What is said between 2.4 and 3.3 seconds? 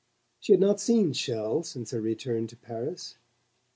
to Paris.